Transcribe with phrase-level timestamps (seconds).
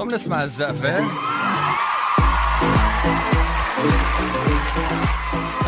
[0.00, 1.04] وبنسمع الزقفة.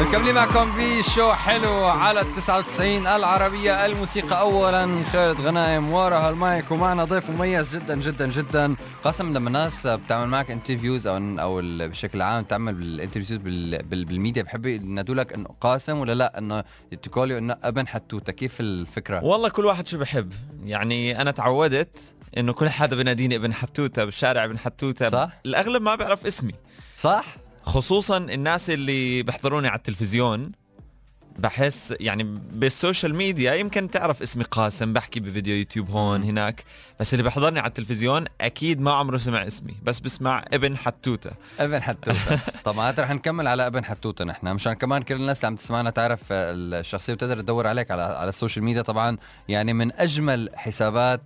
[0.01, 5.05] مكملين معكم في show حلو على ال 99 العربية الموسيقى أولا.
[5.13, 8.75] خالد غنايم ورا المايك ومعنا ضيف مميز جدا جدا جدا.
[9.05, 13.41] قاسم لما الناس بتعمل معك interviews أو أو بشكل عام تعمل بال interviews
[13.83, 14.43] بال media.
[14.43, 16.65] بحب ينادوا لك إنه قاسم ولا لا؟ إنه
[17.03, 18.33] تقولوا إنه ابن حتوتة.
[18.33, 20.33] كيف الفكرة؟ والله كل واحد شو بحب.
[20.65, 21.99] يعني أنا تعودت
[22.39, 26.53] إنه كل حدا بناديني ابن حتوتة بالشارع ابن حتوتة صح؟ الأغلب ما بيعرف اسمي
[26.97, 27.25] صح؟
[27.63, 30.53] خصوصا الناس اللي بيحضروني على التلفزيون
[31.39, 36.65] بحس يعني بال social media يمكن تعرف اسمي قاسم بحكي بفيديو يوتيوب هون هناك.
[37.01, 41.31] بس اللي بيحضرني على التلفزيون أكيد ما عمره سمع اسمي بس بسمع ابن حتوتة.
[41.61, 42.41] ابن حتوتة.
[42.65, 44.55] طبعا رح نكمل على ابن حتوتة نحن.
[44.55, 48.34] مشان كمان كل الناس اللي عم تسمعنا تعرف الشخصية وتقدر تدور عليك على على ال
[48.34, 48.83] social media.
[48.83, 49.17] طبعا
[49.49, 51.23] يعني من أجمل حسابات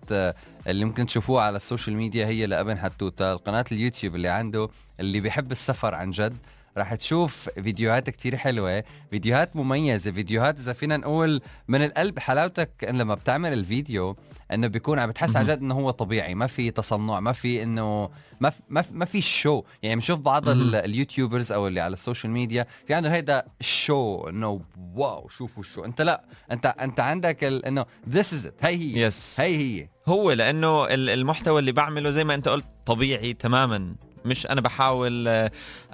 [0.67, 3.33] اللي ممكن تشوفوها على ال social media هي لابن حتوتة.
[3.33, 4.69] القناة اليوتيوب اللي عنده
[5.01, 6.37] اللي بيحب السفر عن جد
[6.77, 12.99] راح تشوف فيديوهات كتير حلوة فيديوهات مميزة فيديوهات إذا فينا نقول من القلب حلاوتك إن
[12.99, 14.17] لما بتعمل الفيديو
[14.53, 18.11] إنه بيكون عم بتحس عن جد إنه هو طبيعي ما في تصنع ما في إنه
[18.41, 21.93] ما في ما في, ما في شو يعني بنشوف بعض ال YouTubers أو اللي على
[21.93, 24.61] ال social media في عنده هيدا show إنه
[24.95, 29.57] wow شوفوا شو أنت لا انت أنت عندك إنه this is هي هي yes هي
[29.57, 29.89] هي.
[30.07, 33.95] هو لأنه المحتوى اللي بعمله زي ما أنت قلت طبيعي تماما.
[34.27, 35.51] مش أنا بحاول آه،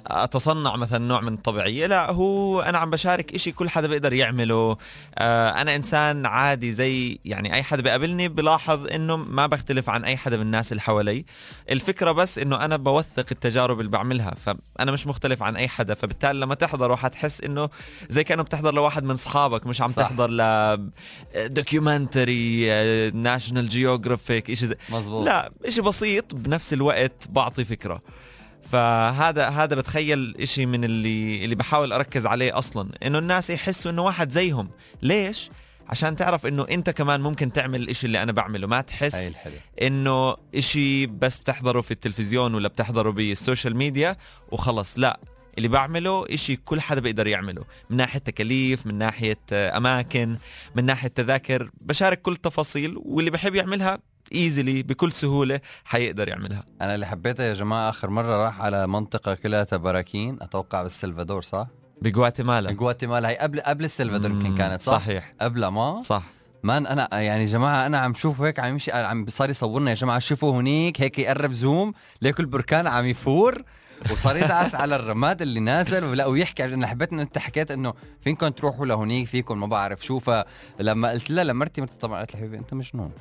[0.07, 1.85] أتصنع مثلا نوع من الطبيعية.
[1.85, 4.77] لا هو أنا عم بشارك إشي كل حدا بيقدر يعمله.
[5.17, 10.17] آه، أنا إنسان عادي زي يعني أي حدا بيقابلني بلاحظ إنه ما بختلف عن أي
[10.17, 11.25] حدا من الناس اللي حوالي.
[11.71, 15.93] الفكرة بس إنه أنا بوثق التجارب اللي بعملها فأنا مش مختلف عن أي حدا.
[15.93, 17.69] فبالتالي لما تحضره حتحس إنه
[18.09, 20.01] زي كأنه بتحضر لواحد من اصحابك مش عم صح.
[20.01, 20.91] تحضر ل
[21.35, 22.71] documentary
[23.11, 25.25] National Geographic شيء زي مزبوط.
[25.25, 28.01] لا شيء بسيط بنفس الوقت بعطي فكرة.
[28.71, 34.01] فهذا هذا بتخيل إشي من اللي اللي بحاول أركز عليه أصلا إنه الناس يحسوا إنه
[34.01, 34.69] واحد زيهم.
[35.01, 35.49] ليش؟
[35.89, 38.67] عشان تعرف إنه أنت كمان ممكن تعمل الاشي اللي أنا بعمله.
[38.67, 39.31] ما تحس
[39.81, 44.17] إنه إشي بس بتحضره في التلفزيون ولا بتحضره بال social media
[44.51, 44.99] وخلص.
[44.99, 45.19] لا
[45.57, 47.63] اللي بعمله إشي كل حدا بيقدر يعمله.
[47.89, 50.37] من ناحية تكاليف من ناحية أماكن
[50.75, 51.71] من ناحية تذاكر.
[51.81, 53.99] بشارك كل التفاصيل واللي بحب يعملها
[54.35, 56.63] ايزلي بكل سهولة حيقدر يعملها.
[56.81, 61.67] أنا اللي حبيته يا جماعة آخر مرة راح على منطقة كلها براكين أتوقع بالسلفادور صح؟
[62.01, 62.71] بجواتيمالا.
[62.71, 63.29] بجواتيمالا.
[63.29, 65.33] هي قبل قبل السلفادور يمكن كانت صح؟ صحيح.
[65.41, 66.23] قبل ما؟ صح.
[66.63, 69.89] مان أنا يعني جماعة أنا عم شوف هيك عم يمشي عم صار يصورنا.
[69.89, 73.63] يا جماعة شوفوا هنيك هيك يقرب زوم ليك البركان عم يفور
[74.11, 78.47] وصار يدعس على الرماد اللي نازل ولا ويحكي أنا حبيت إن أنت حكيت إنه فينكم
[78.47, 80.05] تروحوا لهونيك فيكم ما بعرف.
[80.05, 83.11] شو فلما قلت لها لمرتي مرتي طبعا قالت لي حبيبي أنت مجنون.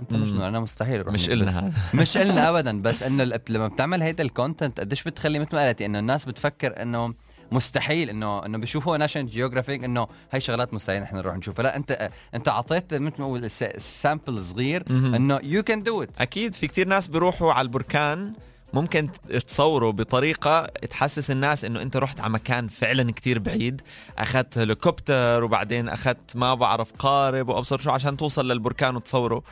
[0.00, 1.72] انت مش أنا مستحيل أروح مش النا هذا.
[2.02, 5.86] مش النا ابدا بس انه لما بتعمل هيدا ال content قديش بتخلي مثل ما قالتي
[5.86, 7.14] انه الناس بتفكر انه
[7.52, 11.62] مستحيل انه انه بيشوفوا National Geographic انه هي شغلات مستحيل نحن نروح نشوفها.
[11.62, 16.54] لا انت انت اعطيت مثل ما بقول sample صغير انه you can do it أكيد
[16.54, 18.32] في كثير ناس بيروحوا على البركان
[18.72, 19.08] ممكن
[19.46, 23.82] تصوره بطريقة تحسس الناس إنه أنت رحت على مكان فعلا كتير بعيد.
[24.18, 29.42] أخذت هليكوبتر وبعدين أخذت ما بعرف قارب وأبصر شو عشان توصل للبركان وتصوره.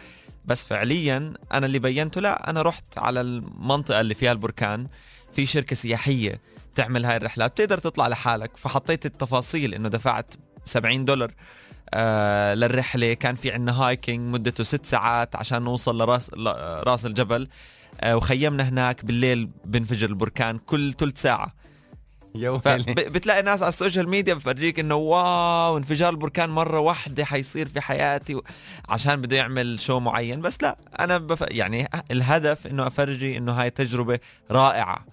[0.44, 4.86] بس فعليا أنا اللي بينته لا أنا رحت على المنطقة اللي فيها البركان.
[5.32, 6.40] في شركة سياحية
[6.74, 7.52] تعمل هاي الرحلات.
[7.52, 8.56] بتقدر تطلع لحالك.
[8.56, 10.34] فحطيت التفاصيل إنه دفعت
[10.64, 11.34] 70 دولار
[11.94, 13.14] آه للرحلة.
[13.14, 16.30] كان في عندنا hiking مدته ست ساعات عشان نوصل لراس
[16.86, 17.42] راس الجبل.
[17.42, 21.54] آه وخيمنا هناك بالليل بنفجر البركان كل ثلث ساعة.
[22.98, 27.80] بتلاقي ناس على ال social media بفرجيك إنه wow انفجار البركان مرة واحدة حيصير في
[27.80, 28.44] حياتي و...
[28.88, 30.40] عشان بده يعمل show معين.
[30.40, 31.44] بس لا أنا بف...
[31.50, 34.18] يعني الهدف إنه أفرجي إنه هاي تجربة
[34.50, 35.06] رائعة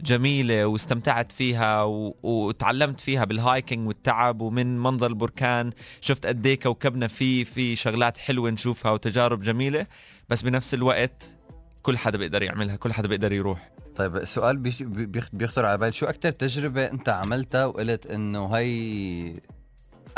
[0.00, 2.16] جميلة واستمتعت فيها و...
[2.22, 5.72] وتعلمت فيها بال hiking والتعب ومن منظر البركان.
[6.00, 9.86] شفت قد إيه كوكبنا فيه في شغلات حلوة نشوفها وتجارب جميلة.
[10.28, 11.30] بس بنفس الوقت
[11.82, 13.70] كل حدا بيقدر يعملها كل حدا بيقدر يروح.
[13.96, 14.56] طيب سؤال
[15.32, 15.92] بيخطر على بالي.
[15.92, 19.40] شو أكثر تجربة أنت عملتها وقلت إنه هي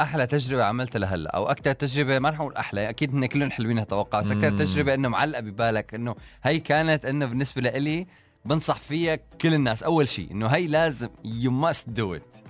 [0.01, 3.79] أحلى تجربة عملتها لهلأ؟ أو أكثر تجربة ما رح أقول أحلى أكيد هن كلهم حلوين
[3.79, 8.07] أتوقع بس أكثر تجربة إنه معلقة ببالك إنه هي كانت إنه بالنسبة لإلي
[8.45, 9.83] بنصح فيها كل الناس.
[9.83, 12.42] أول شيء إنه هي لازم you must do it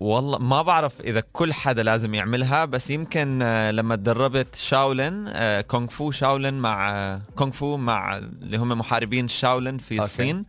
[0.00, 5.60] والله ما بعرف إذا كل حدا لازم يعملها بس يمكن آه، لما تدربت شاولن آه،
[5.60, 10.44] كونغ فو شاولن مع آه، كونغ فو مع اللي هم محاربين شاولن في الصين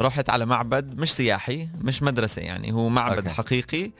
[0.00, 3.30] رحت على معبد مش سياحي مش مدرسة يعني هو معبد okay.
[3.30, 3.90] حقيقي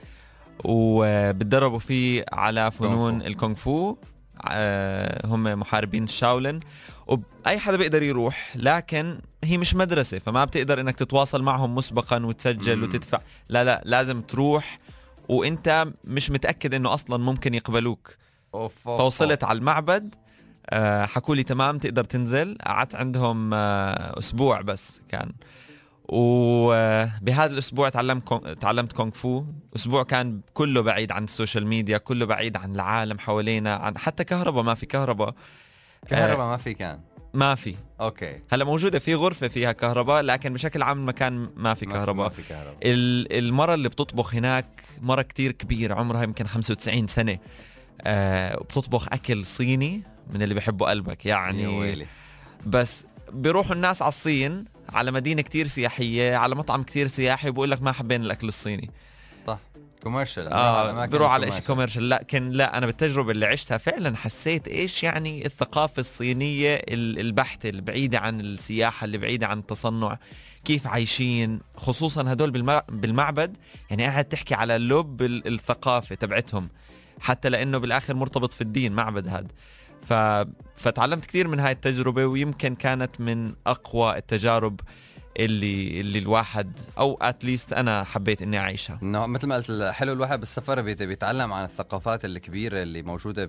[0.64, 3.96] وبتدربوا فيه على فنون الكونغ فو
[5.24, 6.60] هم محاربين الشاولن
[7.06, 12.76] واي حدا بيقدر يروح لكن هي مش مدرسة فما بتقدر إنك تتواصل معهم مسبقا وتسجل
[12.76, 12.82] مم.
[12.82, 13.20] وتدفع.
[13.48, 14.78] لا لا لازم تروح
[15.28, 18.16] وإنت مش متأكد إنه أصلا ممكن يقبلوك.
[18.54, 20.14] أوف أوف فوصلت على المعبد
[20.70, 22.58] آه، حكوا لي تمام تقدر تنزل.
[22.66, 25.32] قعدت عندهم آه، أسبوع بس كان.
[26.08, 29.44] وبهذا الأسبوع تعلمت تعلمت كونغ فو.
[29.76, 34.24] أسبوع كان كله بعيد عن ال social media كله بعيد عن العالم حوالينا عن حتى
[34.24, 34.86] كهرباء ما في.
[34.86, 35.34] كهرباء
[36.08, 37.00] كهرباء ما في كان.
[37.34, 37.74] ما في.
[38.00, 38.40] okay.
[38.50, 42.42] هلا موجودة في غرفة فيها كهرباء لكن بشكل عام المكان ما في كهرباء ما في
[42.42, 42.76] كهرباء.
[42.82, 44.66] ال- المرة اللي بتطبخ هناك
[45.00, 47.38] مرة كتير كبيرة عمرها يمكن 95 سنة.
[48.00, 48.64] آه
[49.12, 52.06] أكل صيني من اللي بحبه قلبك يعني
[52.66, 57.82] بس بيروحوا الناس على الصين على مدينة كتير سياحية على مطعم كتير سياحي بقول لك
[57.82, 58.90] ما حبينا الأكل الصيني.
[59.46, 59.58] صح
[60.02, 60.48] commercial.
[60.52, 62.10] آه بيروح على شيء commercial.
[62.10, 68.18] لكن لا أنا بالتجربة اللي عشتها فعلا حسيت إيش يعني الثقافة الصينية ال- البحتة البعيدة
[68.18, 70.18] عن السياحة اللي بعيدة عن التصنع
[70.64, 71.60] كيف عايشين.
[71.76, 73.56] خصوصا هدول بالم- بالمعبد
[73.90, 76.68] يعني قاعد تحكي على لب ال- الثقافة تبعتهم
[77.20, 79.46] حتى لأنه بالآخر مرتبط في الدين معبد هذا
[80.76, 84.80] فتعلمت كثير من هاي التجربة ويمكن كانت من أقوى التجارب
[85.36, 88.98] اللي اللي الواحد أو اتليست أنا حبيت إني أعيشها.
[89.02, 93.48] إنه مثل ما قلت حلو الواحد بالسفر بيت- بيتعلم عن الثقافات الكبيرة اللي موجودة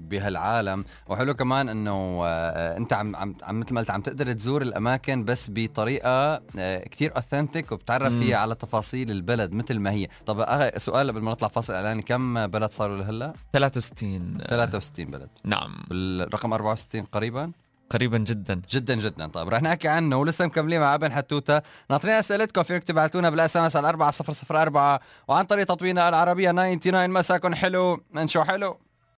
[0.00, 0.84] بهالعالم.
[1.08, 5.24] وحلو كمان إنه آه، أنت عم عم عم مثل ما قلت عم تقدر تزور الأماكن
[5.24, 8.12] بس بطريقة آه، كتير اوثنتيك وبتعرف.
[8.18, 10.08] فيها على تفاصيل البلد مثل ما هي.
[10.26, 15.28] طب آه، سؤال قبل ما نطلع فاصل إعلاني كم بلد صاروا لهلا 63 63 بلد.
[15.44, 15.74] نعم.
[15.90, 17.52] بالرقم 64 قريبا؟
[17.90, 18.62] قريبا جدا.
[18.70, 19.26] جدا جدا.
[19.26, 21.62] طيب رح نحكي عنه ولسه مكملين مع ابن حتوتة.
[21.90, 27.54] ناطرين أسئلتكم فيكم تبعتونا بال SMS على 4004 وعن طريق تطبيقنا العربية 99 مساكن.
[27.54, 28.00] حلو.
[28.12, 28.87] من شو حلو؟